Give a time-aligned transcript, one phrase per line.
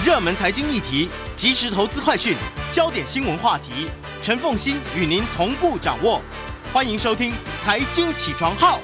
[0.00, 2.34] 热门财经议题、即时投资快讯、
[2.72, 3.86] 焦点新闻话题，
[4.20, 6.20] 陈凤欣与您同步掌握。
[6.72, 7.30] 欢迎收听
[7.62, 8.78] 《财经起床号》。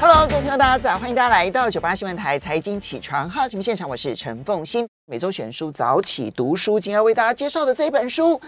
[0.00, 0.96] Hello，各位朋友，大家早！
[0.96, 4.86] 欢迎大家来到九八新闻台《财经起床号》节目现场，我是陈凤欣。
[5.06, 8.40] 每周选书早起读书，今天要为大家介绍的这本书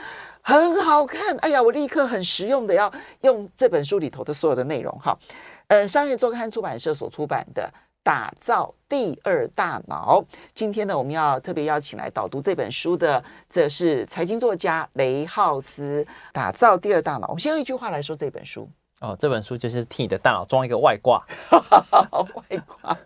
[0.42, 1.36] 很好看。
[1.38, 2.92] 哎呀，我立刻很实用的要
[3.22, 5.18] 用这本书里头的所有的内容哈。
[5.68, 7.68] 呃，商业周刊出版社所出版的。
[8.06, 10.24] 打造第二大脑。
[10.54, 16.06] 今天呢，我们要特别邀请来导读这本书的，这是财经作家雷浩斯。
[16.32, 18.70] 打造第二大脑，我们先用一句话来说这本书。
[19.00, 21.20] 哦，这本书就是替你的大脑装一个外挂。
[21.50, 22.96] 外挂。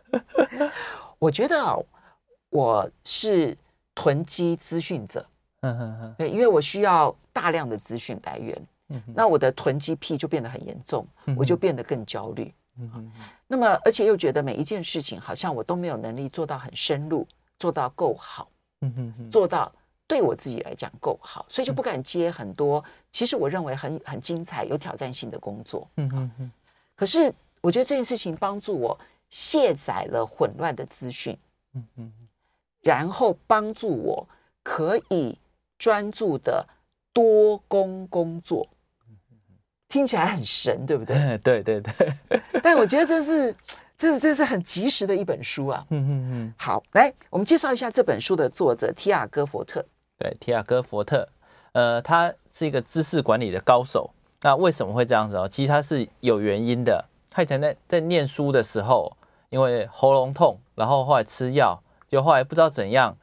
[1.19, 1.75] 我觉得啊，
[2.51, 3.57] 我是
[3.95, 5.25] 囤积资讯者。
[5.63, 6.15] 嗯哼哼。
[6.19, 8.67] 对，因为我需要大量的资讯来源。
[8.91, 9.03] 嗯。
[9.17, 11.07] 那我的囤积癖就变得很严重，
[11.39, 12.53] 我就变得更焦虑。
[12.81, 13.13] 嗯哼，
[13.47, 17.27] 那么而且又觉得每一件事情好像我都没有能力做到很深入，
[17.59, 18.49] 做到够好，
[18.81, 19.71] 嗯哼哼，做到
[20.07, 26.51] 对我自己来讲够好，所以就不敢接很多其实我认为很很精彩、有挑战性的工作，嗯哼哼。
[26.97, 31.37] 可是我觉得这件事情帮助我卸载了混乱的资讯，
[31.75, 32.13] 嗯哼，
[32.81, 34.29] 然后帮助我
[34.63, 35.39] 可以
[35.79, 36.67] 专注的
[37.13, 38.69] 多工工作。
[39.91, 41.37] 听起来很神，对不对？
[41.39, 41.93] 对 对对。
[42.63, 43.55] 但我觉得这是，
[43.97, 45.85] 这是这是很及时的一本书啊。
[45.91, 46.55] 嗯嗯嗯。
[46.57, 49.85] 好，来，我们介绍一下这本书的作者提亚戈·佛特。
[50.17, 51.29] 对，提亚戈·佛特，
[51.73, 54.09] 呃，他是一个知识管理的高手。
[54.43, 55.47] 那为什么会这样子哦？
[55.47, 57.05] 其实他是有原因的。
[57.29, 59.15] 他以前在在念书的时候，
[59.51, 63.17] 因为喉咙痛，然后后来吃药，就后来不知道怎样，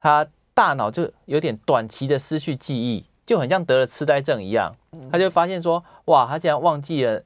[0.00, 3.04] 他大脑就有点短期的失去记忆。
[3.30, 4.74] 就很像得了痴呆症一样，
[5.08, 7.22] 他就发现说，哇，他竟然忘记了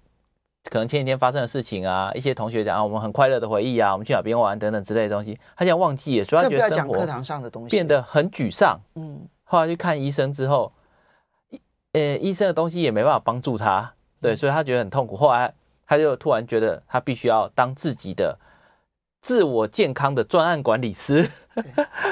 [0.68, 7.06] 可能前几天发生的事情啊，一些同学讲啊，我们很快乐的回忆啊，我们去哪边玩等等之类的东西，他竟然忘记了，所以他觉得生活
[7.70, 8.78] 变得很沮丧。
[8.96, 10.70] 嗯，后来去看医生之后，
[11.92, 15.16] 呃，医生的东西也没办法帮助他，对，所以他觉得很痛苦。
[15.16, 15.50] 后来
[15.86, 18.38] 他就突然觉得他必须要当自己的
[19.22, 21.26] 自我健康的专案管理师，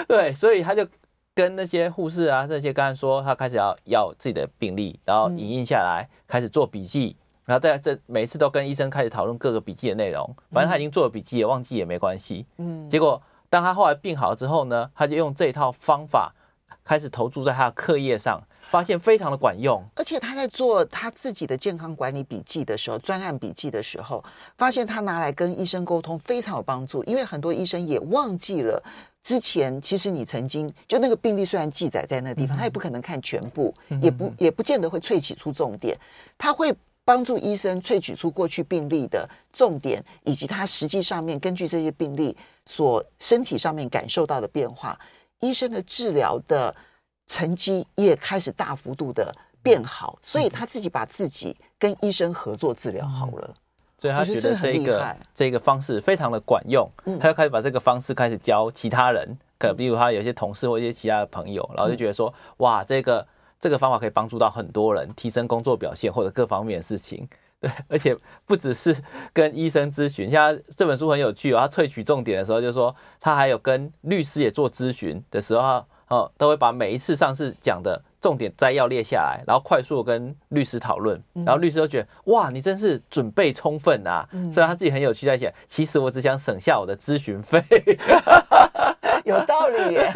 [0.08, 0.88] 对， 所以他就。
[1.34, 7.16] 跟那些护士啊，这些刚才说，他开始要要自己的病历，然后影印下来，开始做笔记，
[7.46, 10.36] 然后在这每次都跟医生开始讨论各个笔记的内容。
[10.50, 12.46] 反正他已经做了笔记，也忘记也没关系。
[12.58, 16.34] 嗯，结果当他后来病好了之后呢，他就用这一套方法
[16.84, 19.84] 开始投注在他的课业上，发现非常的管用。
[19.94, 24.24] 而且他在做他自己的健康管理笔记的时候，专案笔记的时候，
[24.56, 28.82] 发现他拿来跟医生沟通非常有帮助，因为很多医生也忘记了。
[29.22, 35.96] 之前其实你曾经就那个病例虽然记载在那个地方，他也不可能看全部，也不也不见得会萃取出重点。
[36.36, 36.74] 他会
[37.04, 44.98] 帮助医生萃取出过去病例的重点，以及他实际上面根据这些病例所身体上面感受到的变化，
[45.38, 46.74] 医生的治疗的
[47.26, 50.18] 成绩也开始大幅度的变好。
[50.22, 53.54] 所以他自己把自己跟医生合作治疗好了。
[53.98, 56.90] 所以他觉得这个这个方式非常的管用，
[57.20, 63.24] 他就开始把这个方式开始教其他人，可能比如他有些同事或一些其他的朋友，然后就觉得说，哇，这个
[63.60, 67.28] 这个方法可以帮助到很多人提升工作表现或者各方面的事情。
[67.60, 68.96] 对，而且不只是
[69.32, 75.84] 跟医生咨询，像这本书很有趣哦，他萃取重点的时候就是说，他还有跟律师也做咨询的时候，
[76.14, 78.00] 哦，都会把每一次上次讲的。
[78.22, 84.24] 重点摘要列下来，然后快速跟律师讨论，然后律师都觉得哇，你真是准备充分啊！
[84.48, 87.60] 所以他自己很有趣在写，其实我只想省下我的咨询费，
[89.26, 90.12] 有道理耶，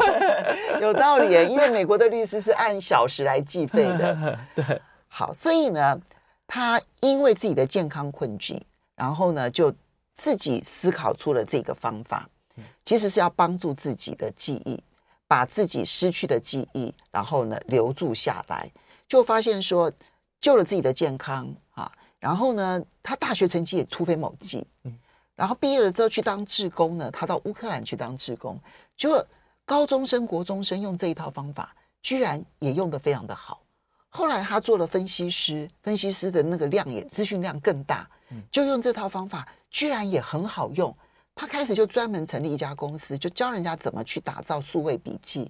[0.81, 4.39] 有道理耶，因为美国的律师是按小时来计费的。
[4.55, 5.99] 对， 好，所以呢，
[6.47, 8.57] 他因为自己的健康困境，
[8.95, 9.73] 然后呢，就
[10.15, 12.25] 自己思考出了这个方法，
[12.85, 14.81] 其实是要帮助自己的记忆。
[15.27, 18.71] 把自己失去的记忆，然后呢留住下来，
[19.07, 19.91] 就发现说
[20.39, 21.91] 救了自己的健康啊。
[22.19, 24.97] 然后呢，他大学成绩也突飞猛进，嗯。
[25.35, 28.59] 然后毕业了之后去当志工呢，他到乌克兰去当志工，
[28.95, 29.23] 结果
[29.65, 33.61] 高中生、国中生用这一套方法，居然也用得非常的好。
[34.09, 38.09] 后来他做了分析师，分析师的那个量也资讯量更大，
[38.49, 40.95] 就用这套方法，居然也很好用。
[41.37, 45.49] 他开始就专门成立一家公司，就教人家怎么去打造数位笔记，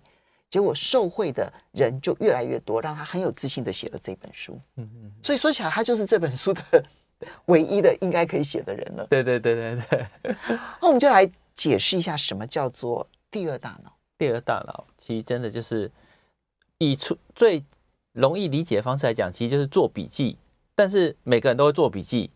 [0.50, 4.60] 结果受惠的人就越来越多，让他很有自信的写了这本书。
[4.76, 6.62] 嗯嗯，所以说起来，他就是这本书的
[7.46, 9.08] 唯一的应该可以写的人了。
[9.10, 10.36] 对对对对对。
[10.82, 13.94] 那我们就来解释一下什么叫做第二大脑。
[14.18, 15.90] 第二大脑其实真的就是
[16.80, 17.64] 以出最
[18.12, 20.38] 容易理解的方式来讲，其实就是做笔记。
[20.76, 22.30] 但是每个人都会做笔记。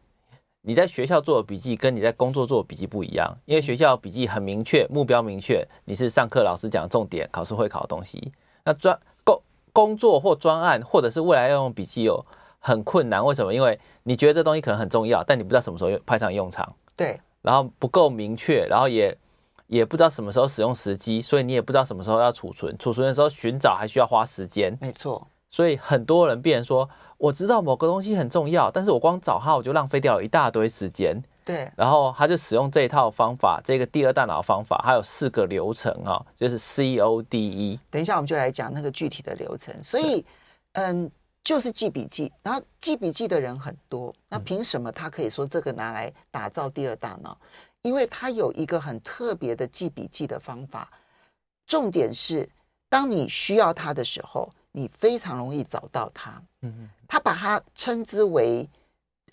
[0.64, 8.32] 你在学校做的笔记跟你在工作做的笔记不一样，因为学校笔记很明确，目标明确，你是上课老师讲重点，考试会考的东西。
[8.64, 9.42] 那专工
[9.74, 12.24] 工作或专案，或者是未来要用笔记有
[12.60, 13.52] 很困难，为什么？
[13.52, 16.76] 因为你觉得这东西可能很重要，但你不知道什么时候派上用场。
[16.96, 19.18] 对，然后不够明确，然后也
[19.66, 24.78] 也不知道什么时候使用时机，所以你也不知道什么时候要储存，储存的时候寻找还需要花时间。
[24.80, 25.28] 没错。
[25.50, 26.90] 所以很多人变成说，
[27.22, 31.24] 我知道某个东西很重要，但是我光找它，我就浪费掉了一大堆时间。
[31.46, 37.80] 对，然后他就使用这一套方法，这个第二大脑方法，还有四个流程啊，就是 C O D E。
[37.92, 39.72] 等一下我们就来讲那个具体的流程。
[39.84, 40.26] 所以，
[40.74, 41.12] 嗯，
[41.44, 47.38] 就是记笔记，然后记笔记的人很多，那凭什么他可以说这个拿来打造第二大脑？
[47.84, 50.90] 因为他有一个很特别的记笔记的方法。
[51.68, 52.50] 重点是，
[52.90, 56.42] 当你需要它的时候，你非常容易找到它。
[56.62, 58.70] 嗯，他把它称之为。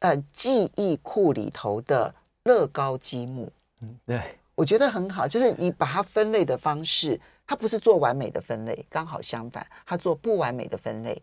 [0.00, 2.14] 呃，记忆库里头的
[2.44, 5.26] 乐高积木，嗯，对，我觉得很好。
[5.26, 11.20] 就是你把它分类的方式，它不是做完美的分类，刚好相反，它做不完美的分类。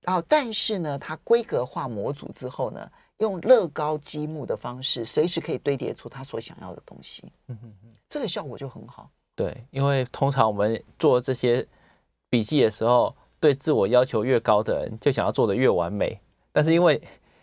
[0.00, 7.30] 然后，但是呢，它规格化模组之后呢，用乐高积木的方式，随时可以堆叠出他所想要的东西。
[7.48, 9.10] 嗯嗯嗯，这个效果就很好。
[9.36, 11.66] 对，因为通常我们做这些
[12.30, 16.18] 笔记的时候，对自我要求越高的人，就想要做的越完美。
[16.50, 16.98] 但是因为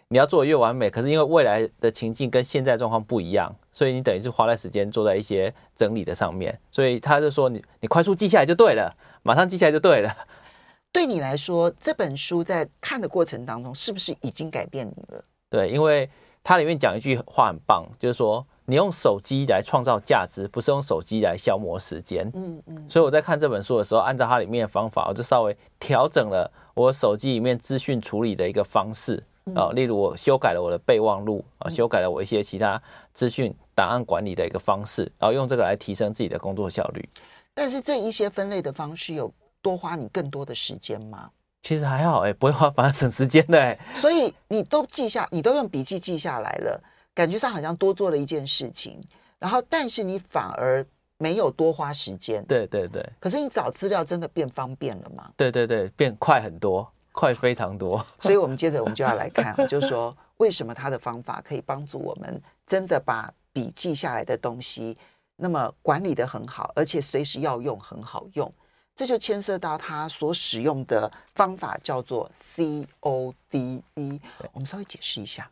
[0.07, 6.59] 你要做的越完美，可是因为未来的情境跟现在状况不一样，所以你等于是花了时间做在一些整理的上面。
[6.71, 10.12] 所以他就说你你快速记下来就对了，马上记下来就对了。
[10.92, 15.24] 对你来说，这本书在看的过程当中，是不是已经改变你了？
[15.51, 16.09] 对，因为
[16.44, 22.25] 它里面讲一句话很棒，就是说你用手机来创造价值，不是用手机来消磨时间。
[22.33, 22.89] 嗯嗯。
[22.89, 29.21] 所以我在看这本书的时候，按照它里面的方法，我就稍微调整了我手机里面资讯处理的一个方式。
[29.56, 32.81] 啊，例如我修改了我的备忘录啊，修改了我一些其他
[33.13, 37.09] 资讯档案管理的一个方式，然后用这个来提升自己的工作效率。
[37.53, 41.29] 但是这一些分类的方式有多花你更多的时间吗？
[41.63, 43.77] 其实还好，哎，不会花，反而省时间的，哎。
[43.94, 46.81] 所以你都记下，你都用笔记记下来了，
[47.13, 49.02] 感觉上好像多做了一件事情，
[49.40, 50.86] 然后但是你反而
[51.18, 52.44] 没有多花时间。
[52.46, 53.08] 对对对。
[53.19, 55.31] 可是你找资料真的变方便了吗？
[55.36, 56.88] 对对对，变快很多。
[57.13, 64.98] 快非常多，所以我们接着我们就要来看，就是说为什么他的方法可以帮助我们真的把笔记下来的东西，
[65.36, 68.50] 那么管理得很好，而且随时要用很好用，
[68.96, 74.22] 这就牵涉到他所使用的方法叫做 C O D E。
[74.54, 75.52] 我们稍微解释一下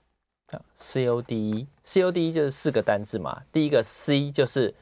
[0.75, 4.73] ，C O D E，C O D E 就是四个单字嘛，第一个 C 就是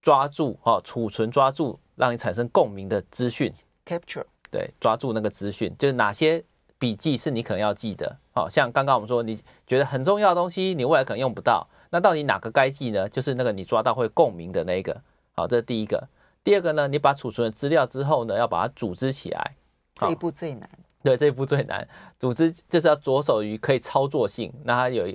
[0.00, 3.52] 抓住哦，储存抓住，让你产生共鸣的资讯
[3.84, 4.24] ，Capture。
[4.50, 6.42] 对，抓住那个资讯，就是哪些
[6.78, 8.16] 笔记是你可能要记的。
[8.32, 13.08] 好像刚刚我们说，你觉得很重要的东西，你未来可能用不到，那到底哪个该记呢？
[13.08, 15.00] 就是那个你抓到会共鸣的那个。
[15.36, 16.08] 好，这是第一个。
[16.42, 19.54] 第二个呢，你把储存的资料之后呢，要把它组织起来。
[19.94, 20.68] 这一步最难。
[21.04, 21.86] 对，这一步最难。
[22.18, 24.52] 组织就是要着手于可以操作性。
[24.64, 25.08] 那它有，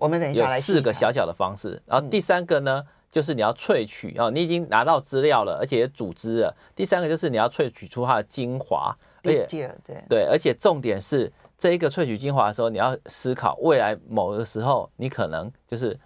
[0.00, 1.82] 我们等一下来有四个小小的方式。
[1.86, 2.84] 然后第三个呢？
[2.86, 6.56] 嗯就是你要萃取啊，你已经拿到资料了，而且也组织了。
[6.74, 8.92] 第三个就是你要萃取出它的精华，
[9.22, 9.46] 而且
[9.84, 15.96] 对对，而且重点是这一个萃取精华的时候，你要思考未来某个时候，你可能就是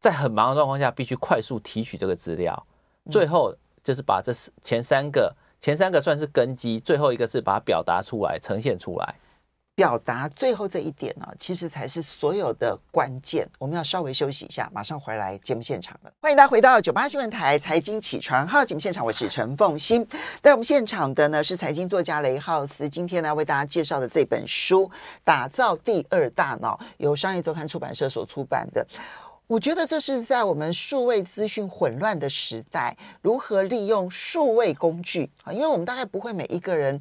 [0.00, 2.66] 在很忙的状况下，必须快速提取这个资料。
[3.12, 3.54] 最后
[3.84, 4.32] 就是把这
[4.64, 5.32] 前三个，
[5.66, 9.14] 前三个算是根基，最后一个是把它表达出来，呈现出来。
[9.74, 13.48] 表达最后这一点呢，其实才是所有的关键。
[13.58, 16.12] 我们要稍微休息一下，马上回来节目现场了。
[16.22, 20.06] 欢迎大家回到九八新闻台财经起床号节目现场，我是陈凤欣。
[20.40, 24.84] 在我们现场的呢是财经作家雷浩斯，今天呢为大家介绍的这本书
[25.24, 28.86] 《打造第二大脑》，由商业周刊出版社所出版的。
[29.46, 35.52] 我觉得这是在我们数位资讯混乱的时代，如何利用数位工具啊？
[35.52, 37.00] 因为我们大概不会每一个人。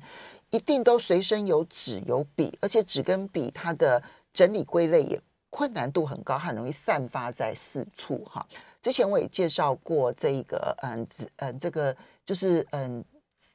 [0.51, 8.45] 一定都随身有纸有笔，而且纸跟笔它的整理归类也困难度很高，很容易散发在四处哈。
[8.81, 11.93] 之前我也介绍过这个嗯子嗯这个
[12.25, 13.03] 就是嗯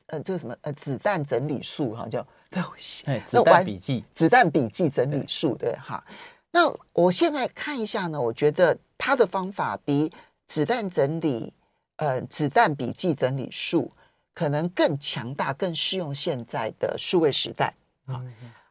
[0.09, 6.05] 嗯这个什么呃子弹整理术哈叫 对，子弹笔记子弹笔记整理术对哈。
[6.51, 10.13] 那我现在看一下呢，我觉得他的方法比
[10.47, 11.53] 子弹整理
[11.97, 13.91] 呃子弹笔记整理术。
[14.33, 17.75] 可能更强大，更适用现在的数位时代
[18.07, 18.23] 啊，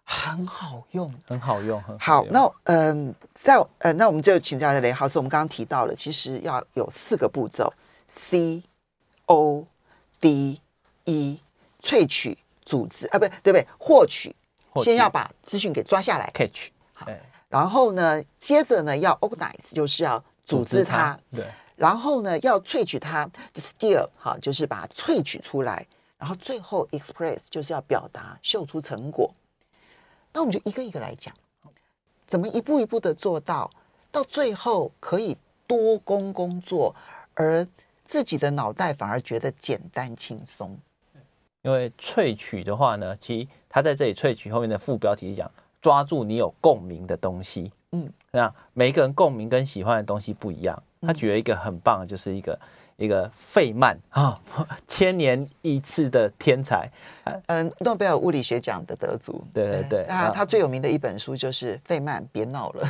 [0.04, 2.24] 很好用，很好用，很好。
[2.24, 5.20] 好，那嗯，在呃，那我们就请教一下雷浩斯。
[5.20, 7.72] 我们刚刚提到了，其实要有四个步骤
[8.08, 8.64] ：C
[9.26, 9.68] O
[10.20, 10.60] D
[11.04, 11.40] E，
[11.84, 13.68] 萃取、组织啊，不对，对不对？
[13.78, 14.36] 获取，
[14.82, 16.70] 先要把资讯给抓下来，catch。
[16.94, 17.06] 好，
[17.50, 25.86] 然后呢，接着呢要 organize，就是要组织它，对，然后呢要萃取它，distill 好，就是把它萃取出来，
[26.18, 29.34] 然后最后 express 就是要表达，秀出成果。
[30.32, 31.34] 那我们就一个一个来讲，
[32.28, 33.72] 怎么一步一步的做到，
[34.12, 36.96] 到最后可以多工工作，
[37.34, 37.68] 而
[38.06, 40.78] 自己的脑袋反而觉得简单轻松。
[41.64, 45.52] 因为萃取的话呢，其实它在这里萃取后面的副标题是讲
[45.82, 47.72] 抓住你有共鸣的东西。
[47.92, 50.82] 嗯，那每一个人共鸣跟喜欢的东西不一样。
[51.02, 52.60] 他举了一个很棒的，就是一个
[52.98, 54.40] 一个费曼啊，
[54.88, 56.90] 千年一次的天才，
[57.48, 59.44] 嗯，诺贝尔物理学奖的得主。
[59.54, 62.86] 对对对，那他最有名的一本书就是《费曼别闹了》。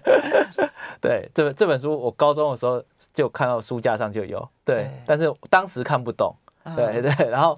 [1.00, 2.82] 对，这本这本书我高中的时候
[3.14, 6.34] 就看到书架上就有，对，对但是当时看不懂。
[6.74, 7.56] 对对，然后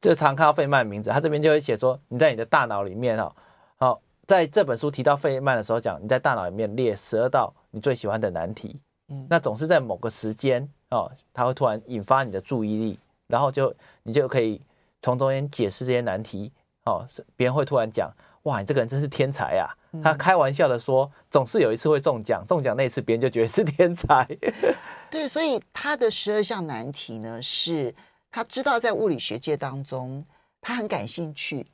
[0.00, 3.32] 就常看到费曼的名字，他这边就会写说，你在你的大脑里面哦，
[3.76, 8.78] 好，在这本书提到费曼的时候讲，你在大脑里面列十二道你最喜欢的难题，
[9.08, 14.60] 嗯，那总是在某个时间哦，他会突然引发你的注意力，然后就你就可以
[15.02, 16.52] 从中间解释这些难题，
[16.84, 18.10] 哦，别人会突然讲，
[18.44, 19.68] 哇，你这个人真是天才啊！
[20.02, 24.26] 他开玩笑的说，总是有一次会中奖，中奖那次别人就觉得是天才。
[25.10, 27.94] 对，所以他的十二项难题呢是。
[28.36, 30.24] 他知道在物理学界当中，
[30.60, 31.64] 他很感兴趣，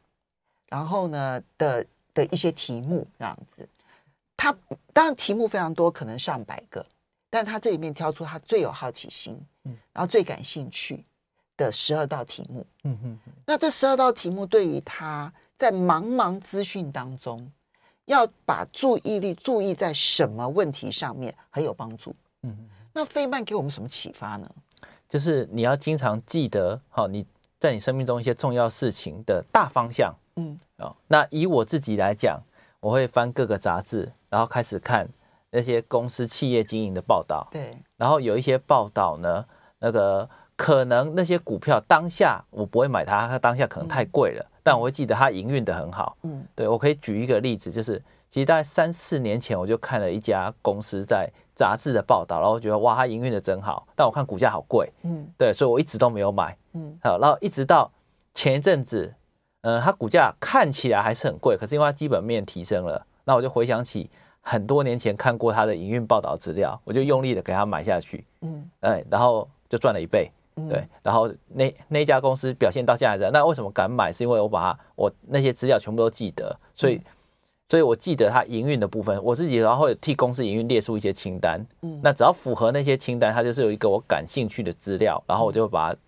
[0.71, 1.85] 然后呢的
[2.15, 3.69] 的一些题目这样子，
[4.37, 4.57] 他
[4.95, 6.85] 当然题目非常多，可能上百个，
[7.29, 11.05] 但他这里面挑出他最有好奇心，嗯，然后最感兴趣
[11.59, 17.53] 的十二道题目，嗯哼哼，那这十二道题目对于他在茫茫资讯当中，
[18.07, 24.49] 要把注意力注意在什么问题上面很有帮助，嗯哼，那费曼给我们什么启发呢？
[25.09, 27.27] 就是你要经常记得，好，你
[27.59, 32.41] 在你生命中一些重要事情的大方向，嗯，哦，那以我自己来讲，
[32.81, 35.09] 我会翻各个杂志，然后开始看
[35.51, 39.45] 那些公司企业经营的报道，对，然后有一些报道呢，
[39.79, 51.31] 那个可能那些股票当下我不会买它，它当下可能太贵了，嗯，但我会记得它营运的很好，嗯，对，我可以举一个例子，就是其实大概三四年前我就看了一家公司在。
[51.57, 57.93] 杂志的报道，然后我觉得哇，它营运的真好，但我看股价好贵，嗯，对，所以我一直都没有买，嗯，好，然后一直到
[58.33, 59.15] 前一阵子，嗯、
[59.62, 70.31] 呃，它股价看起来还是很贵，可是因为它基本面提升了，那我就回想起很多年前看过它的营运报道资料，我就用力的给它买下去，嗯，哎，然后就赚了一倍，
[70.69, 74.12] 对，然后那那家公司表现到现在的，那为什么敢买？
[74.12, 77.00] 是因为我把它我那些资料全部都记得，所以。
[77.69, 81.64] 所以我记得它营运的部分，我自己然后会替公司营运列出一些清单。
[81.83, 85.99] 嗯，那只要符合那些清单，它就是有一个我感兴趣的资料，然后我就把它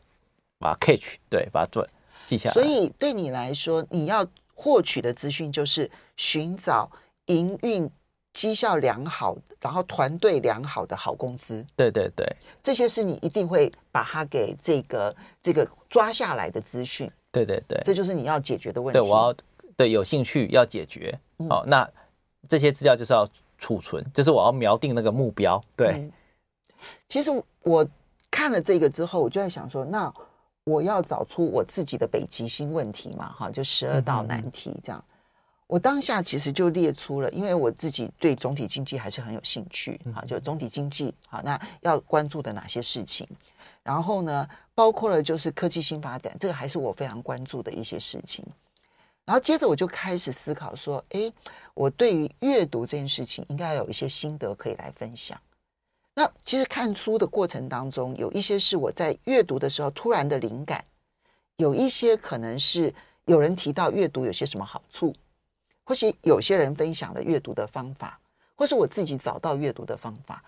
[0.59, 1.87] 把它 catch，对，把它做
[2.33, 2.55] 记下来。
[2.55, 6.91] 所以对你来说，你要获取的资讯就是寻找
[7.27, 7.91] 营运
[8.33, 11.65] 绩效良好，然后团队良好的好公司。
[11.77, 12.27] 对对对，
[12.63, 17.11] 这些是你一定会把它给这个这个抓下来的资讯。
[17.31, 18.99] 对对对，这就是你要解决的问题。
[18.99, 19.35] 对，我要
[19.77, 21.19] 对有兴趣要解决。
[21.49, 21.89] 好，那
[22.49, 25.61] 这些资料就是要储存，就是我要瞄定那个目标。
[25.77, 26.13] 对，嗯、
[27.09, 27.31] 其实
[27.63, 27.87] 我
[28.31, 30.13] 看了这个之后，我就在想说，那
[30.65, 35.05] 我要找出我自己的北极星问题嘛，哈，就十二道难题这样。
[35.09, 35.11] 嗯、
[35.67, 43.27] 我当下其实就列出了，因为我自己对总体经济还是很有兴趣，哈，就总体经济，好，那要关注的哪些事情？
[43.83, 48.45] 然后呢，包括了就是科技新发展，这个还是我非常关注的一些事情。
[49.25, 51.33] 然后接着我就开始思考说，哎，
[51.75, 55.41] 我对于阅读这件事情应该有一些心得可以来分享。
[56.15, 60.85] 那其实看书的过程当中，有一些是我在阅读的时候突然的灵感，
[61.57, 62.93] 有一些可能是
[63.25, 65.15] 有人提到阅读有些什么好处，
[65.85, 68.21] 或许有些人分享了阅读的方法，
[68.55, 70.45] 或是我自己找到阅读的方法，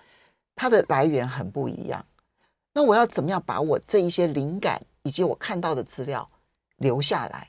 [0.54, 2.04] 它的来源很不一样。
[2.74, 6.28] 那我要怎么样把我这一些灵感以及我看到的资料
[6.76, 7.48] 留下来？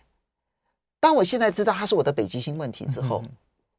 [1.00, 3.32] 当我现在知道它是我的北极星问题之后，嗯、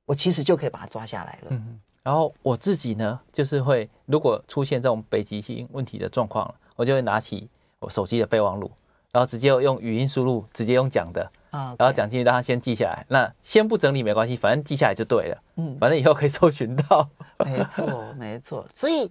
[0.04, 1.48] 我其实就可以把它抓下来了。
[1.50, 7.48] 嗯，然后我自己呢，就是会如果出现这种北极星问题的状况，我就会拿起
[7.80, 8.70] 我手机的备忘录，
[9.10, 13.04] 然后直接用语音输入，直接用讲的啊，然后讲进去让他先记下来。
[13.08, 15.42] 那先不整理没关系，反正记下来就对了。
[15.56, 17.08] 嗯，反正以后可以搜寻到。
[17.44, 18.64] 没错，没错。
[18.72, 19.10] 所以。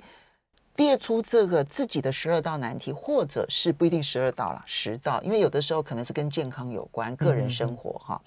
[0.78, 8.22] 列出这个自己的十二道难题，或者是不一定十二道了，十道，因为有的时候可能是跟健康有关、个人生活哈。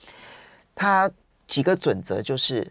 [0.74, 1.10] 他
[1.46, 2.66] 几个准则就是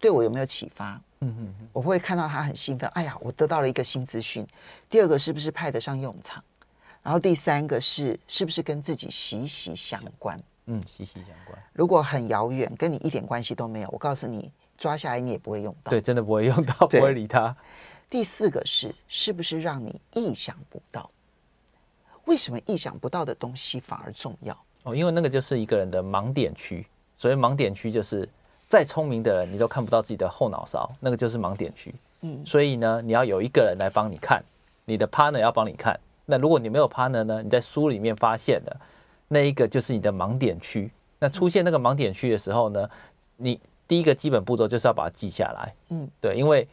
[0.00, 0.98] 对我有没有启发？
[1.22, 4.46] 嗯嗯，我会看到他很兴奋，哎呀，我得到了一个新资讯。
[4.90, 6.42] 第二个是不是派得上用场？
[7.02, 10.38] 然后第三个是是不是跟自己息息相关？
[10.66, 11.58] 嗯，息息相关。
[11.72, 14.52] 如果很遥远，跟你一点关系都没有，我告诉你。
[14.78, 15.90] 抓下来你也不会用到。
[15.90, 17.54] 对，真的不会用到，不会理他。
[18.10, 21.08] 第四个是，是不是让你意想不到？
[22.24, 24.58] 为什么意想不到的东西反而重要？
[24.82, 26.84] 哦，因为那个就是一个人的盲点区。
[27.16, 28.28] 所谓盲点区，就是
[28.72, 31.94] 再聪明的人，你都看不到自己的后脑勺，那个就是盲点区。
[32.22, 34.42] 嗯，所以呢，你要有一个人来帮你看，
[34.86, 36.00] 你的 partner 要帮你看。
[36.24, 37.42] 那如果你没有 partner 呢？
[37.42, 38.74] 你在书里面发现的
[39.28, 40.90] 那一个就是你的盲点区。
[41.18, 42.88] 那出现那个盲点区的时候呢，
[43.36, 45.74] 你第一个基本步骤就是要把它记下来。
[45.90, 46.66] 嗯，对，因为。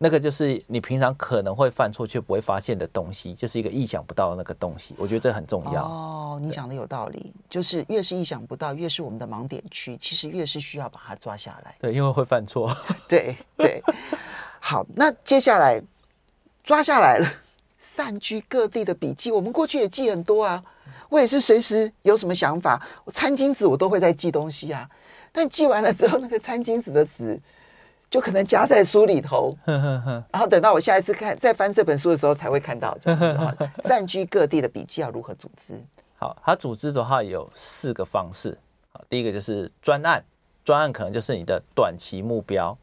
[0.00, 4.94] 那个就是你平常可能会犯错却不会发现的东西，就是一个意想不到的那个东西。
[4.96, 5.84] 我觉得这很重要。
[5.84, 11.74] 哦，你讲的有道理，就是越是意想不到，越是我们的盲点区，其实越是需要把它抓下来。
[11.80, 12.72] 对，因为会犯错。
[13.08, 13.82] 对对。
[14.60, 15.82] 好，那接下来
[16.62, 17.28] 抓下来了，
[17.76, 20.62] 散居各地的笔记，我们过去也记很多啊。
[21.08, 24.88] 我也是随时有什么想法，我餐巾纸我都会在记东西啊。
[25.32, 27.40] 但记完了之后，那个餐巾纸的纸。
[28.10, 33.68] 就可能夹在书里头， 然后等到我下一次看再翻这本书的时候才会看到这样子。
[33.84, 35.74] 散居各地的笔记要如何组织？
[36.16, 38.56] 好，它组织的话有四个方式。
[38.90, 40.24] 好，第一个就是专案，
[40.64, 42.76] 专案可能就是你的短期目标，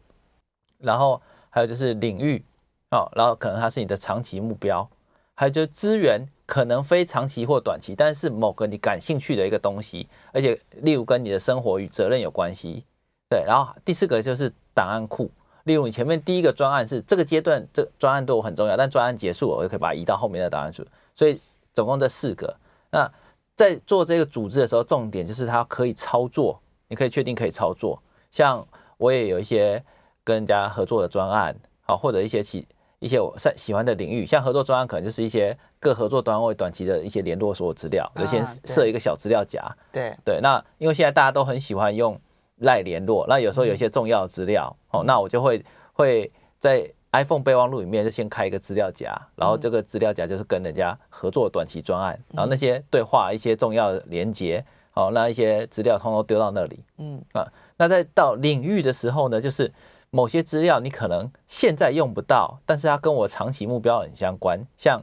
[0.77, 2.44] 然后还有就是领域，
[2.91, 4.88] 哦，然后可能它是你的长期目标，
[5.34, 12.86] 还有就是资源，可能非长期或短期，但是某个你感兴趣的一个东西，而且例如跟你的生活与责任有关系。
[13.27, 14.53] 对，然后第四个就是。
[14.75, 15.32] 档案库，
[15.63, 20.86] 例如你前面第一个专案是这个阶段，这专案对我很重要，但专案结束了，我就可以把它移到后面的档案库。
[21.15, 21.39] 所以
[21.74, 22.55] 总共这四个。
[22.91, 23.10] 那
[23.55, 28.00] 在做这个组织的时候，重点就是它可以操作，你可以确定可以操作。
[28.29, 28.67] 像
[28.98, 29.82] 我也有一些
[30.24, 32.67] 跟人家合作的专案，好，或者一些其
[33.00, 39.63] 一些我擅喜欢的领域，像合作专案可能就是一些各合作单位短期的一些联络所有资料，就先设一个小资料夹。
[39.91, 42.20] 对对，那因为现在大家都很喜欢用。
[42.62, 57.22] 赖联络，那有时候有一些重要的资料，哦，那我就会会在 iPhone 备忘录里面就先开一个资料夹，然后这个资料夹就是跟人家合作短期专案，然后那些对话一些重要的连接，哦，那一些资料通通丢到那里，嗯。
[57.34, 57.46] 啊，
[57.77, 59.72] 那在到领域的时候呢，就是
[60.10, 65.01] 某些资料你可能现在用不到，但是它跟我长期目标很相关，像。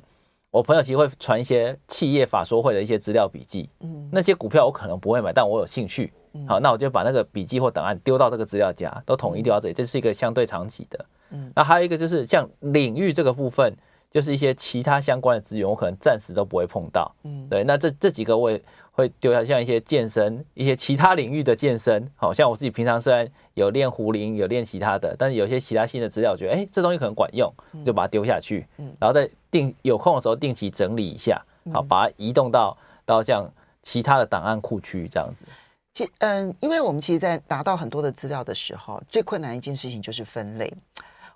[0.52, 6.12] 我朋友其实会传一些企业法说会的一些资料笔记，嗯，那些股票我可能不会买，但我有兴趣，
[6.46, 13.74] 好，那我就把那个笔记或档案丢到这个资料夹，都统一丢到这里，这是一个相对长期的，嗯，那还有一个就是像领域这个部分，
[14.12, 27.52] 就是一些其他相关的资源，我可能暂时都不会碰到，嗯，对，那这这几个我也会丢下，像一些健身，一些其他领域的健身，好像我自己平常虽然有练壶铃，有练其他的，但是有些其他新的资料，我觉得哎，这东西可能管用，
[27.84, 29.28] 就把它丢下去，嗯，然后再。
[29.52, 31.38] 定有空的时候定期整理一下，
[31.74, 33.46] 好，把它移动到到像
[33.82, 35.44] 其他的档案库区这样子。
[35.92, 40.72] 其嗯，因为我们其实，在拿到很多的资料的时候，最困难一件事情就是分类。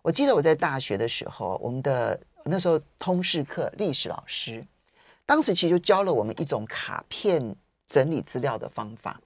[0.01, 4.65] 我记得我在大学的时候，我们的那时候通识课历史老师，
[5.25, 7.55] 当时其实就教了我们一种卡片
[7.87, 9.21] 整理资料的方法。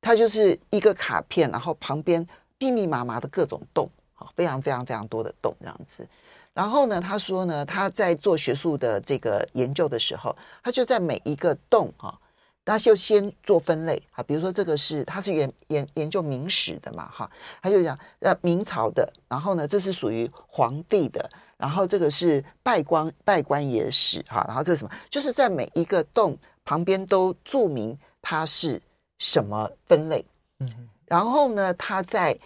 [0.00, 2.26] 它就是一个卡片，然后旁边
[2.58, 6.08] 密密麻麻的各种洞，啊，非常非常非常多的洞这样子。
[6.52, 12.18] 然后呢，他说呢，他在做学术的这个研究的时候，他就在每一个洞哈，
[12.64, 17.30] 他就先做分类啊，比如说这个是他是研研研究明史的嘛哈，
[17.62, 24.90] 他就讲呃明朝的，然后呢这是属于皇帝的，然后这个是拜官拜官野史哈，然后这是什么？
[25.10, 28.80] 就是在每一个洞旁边都注明它是
[29.18, 30.24] 什么分类，
[30.60, 32.36] 嗯，然后呢，他在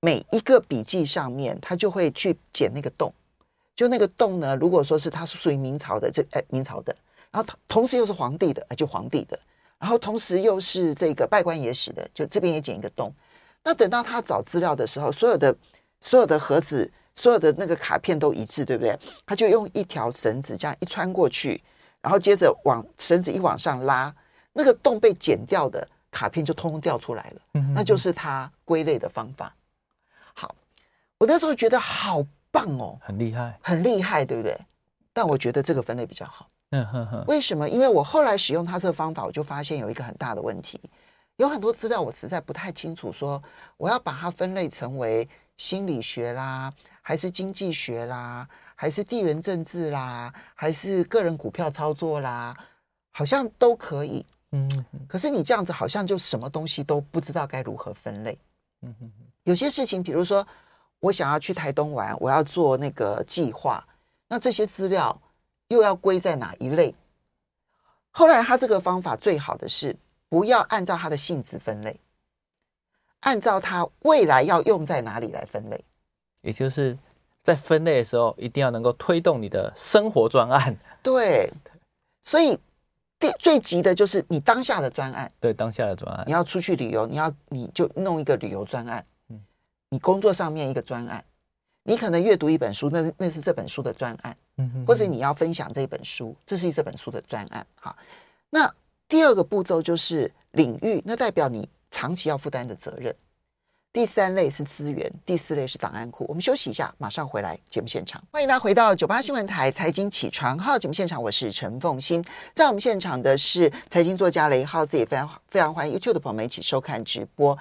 [0.00, 3.12] 每一个笔记上面，他就会去剪那个洞。
[3.74, 6.94] 就那个洞呢，如果说是它是属于明朝的，这哎明朝的，
[7.30, 9.38] 然后同同时又是皇帝的，就皇帝的，
[9.78, 13.12] 然后同时又是这个拜官野史的，就这边也剪一个洞。
[13.64, 15.56] 那等到他找资料的时候，所有的
[16.02, 18.98] 所有的盒子、所有的那个卡片都一致，对不对？
[19.26, 21.62] 他就用一条绳子这样一穿过去，
[22.00, 24.14] 然后接着往绳子一往上拉，
[24.52, 27.42] 那个洞被剪掉的卡片就通通掉出来了。
[27.54, 29.54] 嗯，那就是他归类的方法。
[30.34, 30.54] 好，
[31.18, 32.24] 我那时候觉得好。
[32.54, 34.54] 棒哦，很厉害，很厉害，对不对？
[35.14, 36.46] 但我觉得这个分类比较好。
[36.72, 37.24] 嗯哼哼。
[37.26, 37.66] 为什么？
[37.66, 40.78] 因为我后来使用它这个方法，我就发现有一个很大的问题，
[41.36, 43.42] 有很多资料我实在不太清楚，说
[43.78, 46.70] 我要把它分类成为心理学啦，
[47.02, 52.56] 还是经济学啦，还是地缘政治啦，还是个人股票操作啦，
[53.10, 54.24] 好像都可以。
[54.52, 55.06] 嗯哼。
[55.06, 58.38] 可是你这样子好像就什么东西都不知道该如何分类。
[58.80, 59.26] 嗯哼哼。
[59.42, 60.46] 有些事情，比如说。
[61.02, 63.84] 我想要去台东玩，我要做那个计划，
[64.28, 65.20] 那这些资料
[65.66, 66.94] 又要归在哪一类？
[68.12, 69.96] 后来他这个方法最好的是
[70.28, 71.98] 不要按照它的性质分类，
[73.18, 75.84] 按照它未来要用在哪里来分类，
[76.42, 76.96] 也就是
[77.42, 80.76] 在分类的时候，一定要能够推动你的生活专案。
[81.02, 81.50] 对，
[82.22, 82.58] 所以
[83.18, 85.32] 第最急的就是你当下的专案。
[85.40, 89.04] 对，当下的专案，你要出去旅游，你要你就弄一个旅游专案。
[89.30, 89.40] 嗯，
[89.88, 91.24] 你工作上面一个专案，
[91.82, 94.36] 你可能阅读一本书，那那是这本书的专案。
[94.58, 97.66] 嗯哼，或者你要分享这本书，这是这本书的专案。
[97.76, 97.96] 好，
[98.50, 98.72] 那
[99.08, 101.68] 第二个步骤就是领域，那代表你。
[101.94, 103.14] 长期要负担的责任。
[103.92, 106.24] 第三类是资源，第四类是档案库。
[106.26, 108.22] 我们休息一下，马上回来节目现场。
[108.32, 112.24] 欢迎大家回到九八新闻台财经起床号节目现场，我是陈凤馨。
[112.54, 117.56] 在我们现场的是财经作家雷浩，自己非常非常欢迎 YouTube 的朋友们一起收看直播。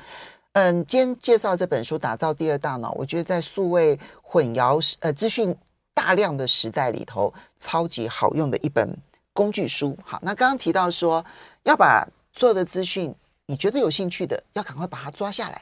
[0.53, 5.53] 嗯，今天介绍这本书《打造第二大脑》，我觉得在数位混淆呃资讯
[5.93, 8.89] 大量的时代里头，超级好用的一本
[9.33, 9.97] 工具书。
[10.05, 11.25] 好，那刚刚提到说
[11.63, 13.13] 要把所有的资讯。
[13.47, 15.61] 你觉得有兴趣的，要赶快把它抓下来。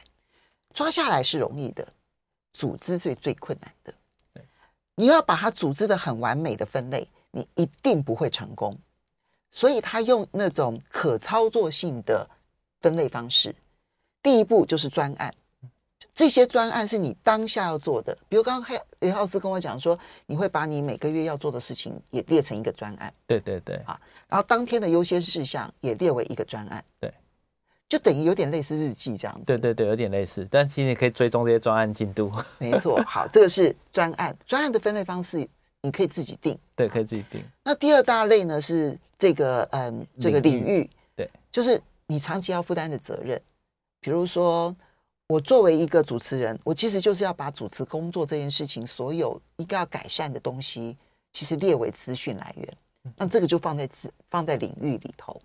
[0.72, 1.86] 抓下来是容易的，
[2.52, 3.94] 组织是最困难的。
[4.94, 8.76] 你要把它组织的很完美的分类，你一定不会成功。
[9.50, 12.28] 所以他用那种可操作性的
[12.80, 13.54] 分类方式。
[14.22, 15.34] 第一步就是专案，
[16.14, 18.16] 这些专案是你当下要做的。
[18.28, 23.12] 比如刚刚雷浩斯跟我讲说，你会把你每个月要做的事情也列成一个专案。
[23.26, 26.84] 对对对，啊，然后当天的优先事项也列为一个专案。
[27.00, 27.12] 对。
[27.90, 32.32] 就等于有点类似日记这样子，对对对，有点类似，但其实你可以追踪这些专案进度。
[32.58, 35.46] 没错，好，这个是专案，专案的分类方式
[35.82, 37.42] 你可以自己定，对，可以自己定。
[37.64, 43.40] 那第二大类呢是这个嗯，这个领域，对，就是你长期要负担的责任。
[43.98, 44.74] 比如说，
[45.26, 50.96] 我作为一个主持人，我其实就是要把主持工作这件事情所有应该要改善的东西，
[51.32, 52.76] 其实列为资讯来源。
[53.16, 55.39] 那这个就放在资放在领域里头啊。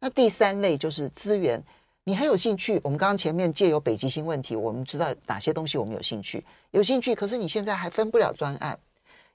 [0.00, 1.62] 那第三类就是资源，
[2.04, 2.80] 你很有兴趣。
[2.84, 7.14] 我们刚刚前面借由北极星问题，我们知道哪些东西我们有兴趣，有兴趣。
[7.14, 8.78] 可是你现在还分不了专案，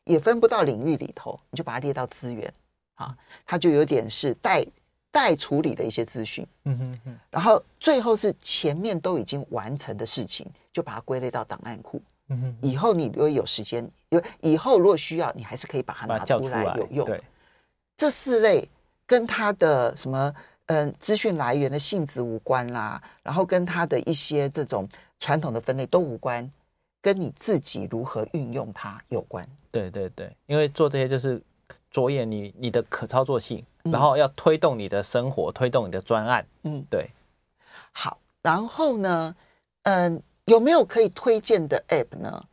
[0.06, 2.52] 也分不到领域里头，你就把它列到资源
[2.95, 4.65] 啊，它就有点是待
[5.12, 6.47] 待处理的一些资讯。
[6.63, 7.19] 嗯哼哼。
[7.30, 12.02] 然后最后是前面都已经完成的事情，就把它归类到档案库。
[12.30, 12.58] 嗯哼。
[12.62, 17.06] 以后你如果有时间，有以后如果需要，你还是可以把它拿出来有用。
[17.06, 17.21] 对。
[17.97, 18.67] 这四类
[19.06, 20.34] 跟它的什么？
[20.67, 24.88] 嗯，资讯来源的性质无关啦，然后跟它的一些这种
[25.19, 26.49] 传统的分类都无关，
[27.02, 29.47] 跟你自己如何运用它有关。
[29.71, 31.41] 对对对，因为做这些就是
[31.91, 36.45] 着眼你你的可操作性，嗯、然后要推动你的生活，推动你的专案。
[36.63, 37.10] 嗯，对。
[37.91, 39.36] 好，然后呢，
[39.84, 42.45] 嗯，有没有可以推荐的 App 呢？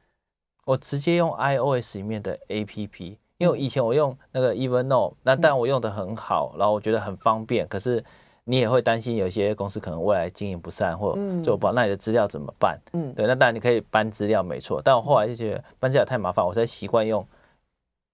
[0.64, 3.16] 我直接用 iOS 里面的 APP。
[3.40, 7.66] 因为以前我用那个 Evernote，那但我用的很好，然后我觉得很方便。
[7.68, 8.05] 可是
[8.44, 12.79] 你也会担心有些公司可能未来经营不善，或者做不好，那你的资料怎么办？
[12.92, 14.83] 嗯，对，那当然你可以搬资料，没错。
[14.85, 17.26] 但我后来就觉得搬资料太麻烦，我才习惯用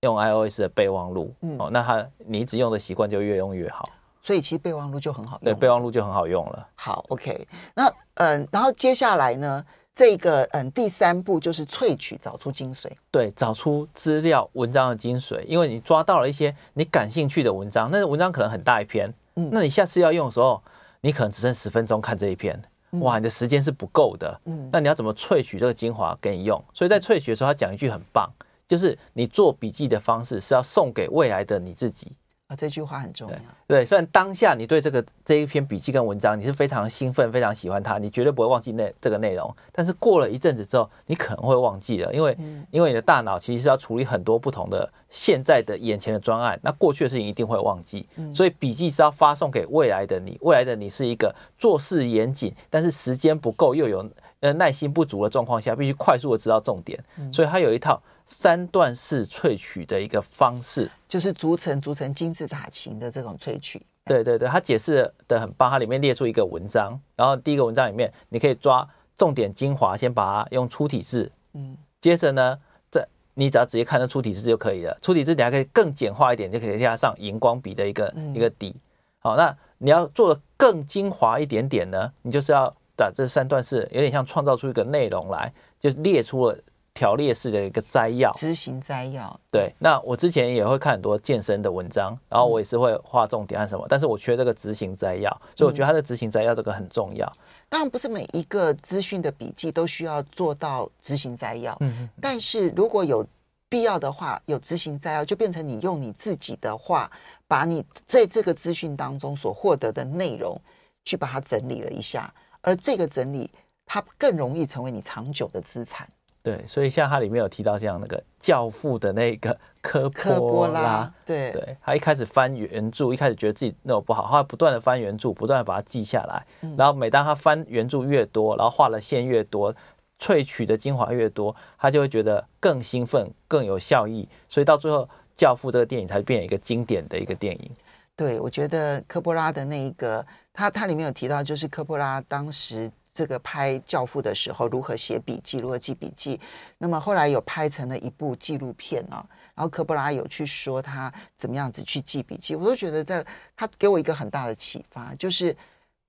[0.03, 1.35] 用 iOS 的备忘录。
[1.41, 3.85] 嗯，哦，那它你一直用的习惯就越用越好。
[4.23, 5.53] 所以其实备忘录就很好用。
[5.53, 6.69] 对，备忘录就很好用了。
[6.77, 7.49] 好，OK。
[7.75, 9.65] 那嗯，然后接下来呢？
[9.97, 12.87] 这个嗯，第三步就是萃取，找出精髓。
[13.11, 20.63] 对，找出资料文章的精髓，因为你抓到了一些你感兴趣的文章，那个文章可能很大一篇，嗯，那你下次要用的时候，
[21.01, 22.63] 你可能只剩十分钟看这一篇，
[23.01, 26.63] 哇，你的时间是不够的，嗯，那你要怎么萃取这个精华给你用？
[26.75, 28.31] 所以在萃取的时候，他讲一句很棒，
[28.69, 32.13] 就是你做笔记的方式是要送给未来的你自己。
[32.49, 33.37] 啊，这句话很重要。
[33.67, 39.53] 对，虽然当下你对这个这一篇笔记跟文章你是非常兴奋、非常喜欢它，你绝对不会忘记那这个内容。
[39.73, 48.07] 但是过了一阵子之后，你可能会忘记了，因为、嗯、因为你的大脑其实是要处理很多不同的现在的眼前的专案，那过去的事情一定会忘记。
[48.15, 56.97] 嗯、所以笔记是要发送给未来的你，未来的你是一个做事严谨，但是时间不够又有呃耐心不足的状况下，必须快速的知道重点。
[57.19, 58.01] 嗯、所以它有一套。
[58.27, 63.81] 三段式萃取的一个方式，就是逐层逐层金字塔型的这种萃取。
[64.05, 72.59] 对对对，他解释的很棒，它里面列出一个文章，然后第一个文章里面你可以抓重点精华，先把它用粗体字，嗯，接着呢，
[72.91, 74.97] 这你只要直接看到粗体字就可以了。
[75.03, 78.75] 粗体字你还可以更简化一点，就可以加上荧光笔的一个、嗯、一个底。
[79.19, 86.59] 好，那你要做的更精华一点点呢，你就是要把这三段式有点像创造出一个内容来，就是列出了。
[86.97, 89.39] 条列式的一个摘要，执行摘要。
[89.53, 97.31] 对，那我之前也会看很多健身的文章，然后我也是会画重点按什么，但是我缺这个执行摘要，所以我觉得它的执行摘要这个很重要。
[97.69, 103.25] 当然不是每一个资讯的笔记都需要做到执行摘要，嗯，但是如果有
[103.69, 107.11] 必要的话，有执行摘要，就变成你用你自己的话，
[107.47, 110.59] 把你在这个资讯当中所获得的内容
[111.05, 112.33] 去把它整理了一下，
[112.63, 113.51] 而这个整理。
[113.89, 116.09] 它更容易成为你长久的资产。
[116.47, 129.75] 对，所以像它里面有提到这样那个教父的那个科科波拉，对对，他一开始翻原著，一开始觉得自己那种不好，后来不断的翻原著，不断的把它记下来，嗯、然后每当他翻原著越多，然后画的线越多，
[130.21, 137.71] 萃取的精华越多，他就会觉得更兴奋，更有效益，所以到最后，教父这个电影才变成一个经典的一个电影。
[138.15, 142.89] 对，我觉得科波拉的那一个，他他里面有提到，就是科波拉当时。
[143.17, 146.39] 这个拍《教父》的时候，如何写笔记，如何记笔记？
[146.77, 149.27] 那么后来有拍成了一部纪录片啊。
[149.55, 153.25] 然后科波拉有去说他怎么样子去记笔记，我都觉得在
[153.57, 155.57] 他给我一个很大的启发，就是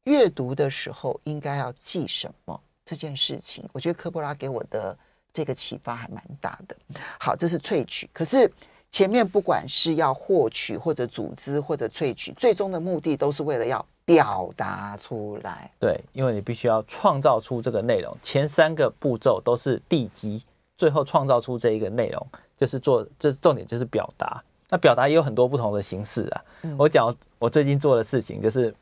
[0.04, 3.64] 阅读的时候应该要记什么这件事情。
[3.72, 4.98] 我觉得科波拉给我的
[5.32, 6.76] 这个启发还蛮大的。
[7.18, 8.52] 好，这是萃取，可是
[8.92, 13.86] 前面不管是要获取或者组织或者萃取，最终的目的都是为了要。
[14.08, 20.42] 表达出来，对，因为你必须要创造出这个内容，前三个步骤都是地基，
[20.78, 24.42] 最后创造出这一个内容，就是做，这重点就是表达。
[24.70, 26.42] 那表达也有很多不同的形式啊。
[26.62, 28.74] 嗯、我讲我最近做的事情，就是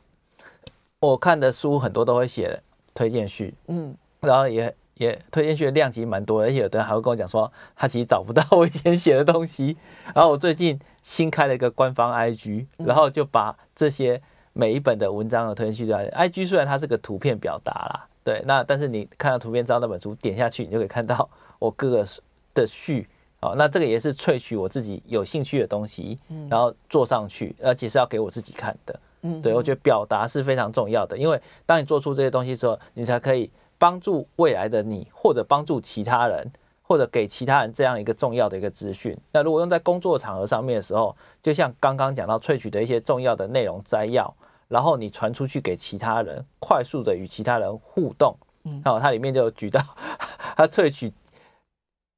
[1.00, 2.62] 我看的书很多都会写
[2.94, 9.76] 推荐序，嗯，然后也也推荐序的量其实蛮多的，而且有的人还会跟我讲说，他其实找不到我以前写的东西。
[10.14, 14.22] 然后我最近新开了一个官方 IG，然后就把这些。
[14.58, 21.28] 每一本的文章的推荐序在 IG，虽然它是个图片表达啦，对，那但是你看到图片知道那本书，点下去你就可以看到
[21.60, 22.06] 我各个
[22.54, 23.06] 的序，
[23.38, 36.50] 好，那这个也是萃取我自己有兴趣的东西，然后做上去，而且是要给我自己看的，嗯，对，我觉得表达是非常重要的，因为当你做出这些东西之后，你才可以帮助未来的你，或者帮助其他人。
[36.88, 44.32] 或者给其他人这样一个重要的一个资讯，那如果用在工作场合上面的时候，就像刚刚讲到萃取的一些重要的内容摘要，
[44.68, 49.80] 然后你传出去给其他人，快速的与其他人互动，嗯，然后它里面就举到
[50.56, 51.12] 他萃取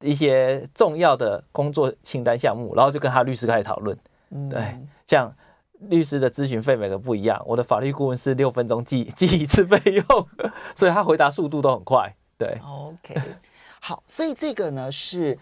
[0.01, 3.97] 一些重要的工作清单项目，然后就跟他律师开始讨论，
[4.31, 5.33] 嗯，对，像
[5.89, 10.27] 律师的咨询费每个不一样，我的法律顾问是六分钟记记一次费用，
[10.75, 13.15] 所以他回答速度都很快，对，OK。
[13.81, 15.37] 好，所以这个呢是，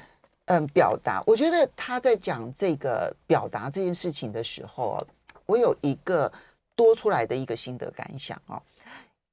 [0.45, 1.23] 嗯，表达。
[1.25, 4.99] 我觉得他在讲这个表达这件事情的时候，
[5.47, 6.31] 我有一个
[6.77, 8.61] 多出来的一个心得感想啊。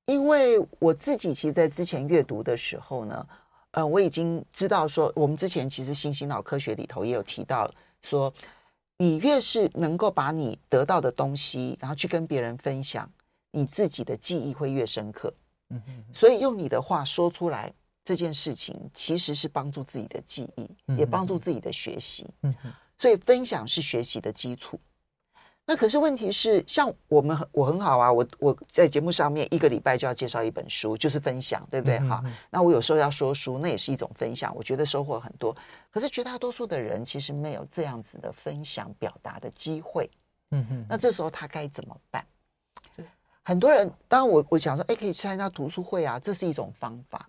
[0.06, 3.26] 因为我自己其实，在之前阅读的时候呢，
[3.70, 7.70] 嗯，我已经知道说，我们之前其实新型脑科学里头也有提到
[8.02, 8.34] 说，
[8.98, 13.08] 你越是能够把你得到的东西，然后去跟别人分享，
[13.52, 15.32] 你自己的记忆会越深刻。
[15.70, 17.72] 嗯哼，所以用你的话说出来。
[18.06, 22.26] 这件事情其实是帮助自己的记忆，也帮助自己的学习。
[22.42, 24.78] 嗯哼，所以分享是学习的基础。
[25.66, 31.98] 那可是问题是，像我们我很好啊，我我在节目上面一个礼拜就要介绍一本书，就是分享，对不对？
[32.00, 35.56] 哈，那我有时候要说书，那也是一种分享，我觉得收获很多。
[35.90, 40.10] 可是绝大多数的人其实没有这样子的分享表达的机会。
[40.50, 42.24] 嗯哼，那这时候他该怎么办？
[43.42, 47.28] 很多人，当然我我想说，哎，可以参加读书会啊，这是一种方法。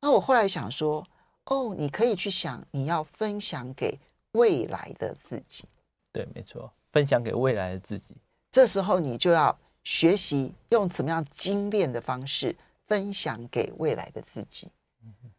[0.00, 1.06] 那我后来想说，
[1.44, 3.98] 哦，你可以去想，你要分享给
[4.32, 5.64] 未来的自己。
[6.12, 8.16] 对，没错，分享给未来的自己。
[8.50, 12.54] 这时候你就要学习用怎么样精炼的方式
[12.88, 14.68] 分享给未来的自己。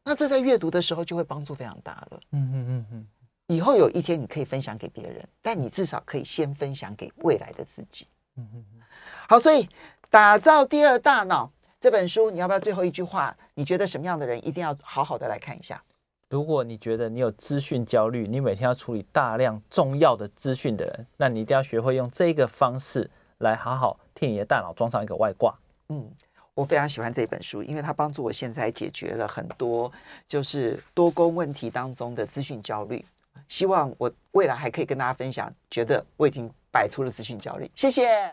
[0.05, 2.19] 那这在阅读的时候就会帮助非常大了。
[2.31, 3.07] 嗯嗯嗯嗯。
[3.47, 8.07] 以后有一天你可以分享给别人，但你至少可以先分享给未来的自己。
[8.37, 8.81] 嗯嗯嗯。
[9.27, 9.67] 好，所以
[10.09, 11.51] 打造第二大脑。
[11.81, 13.35] 这本书你要不要最后一句话？
[13.53, 15.83] 你觉得什么样的人一定要好好的来看一下？
[16.29, 25.57] 如果你觉得你有资讯焦虑，你每天要处理大量重要的资讯的人，那你一定要学会用这个方式来好好替你的大脑装上一个外挂。
[25.89, 26.07] 嗯，
[26.53, 29.91] 我非常喜欢这本书，因为它帮助我现在解决了很多
[30.27, 33.03] 就是多工问题当中的资讯焦虑。
[33.47, 37.67] 希望我未来还可以跟大家分享，觉得我已经摆出了资讯焦虑。
[37.73, 38.27] 谢谢。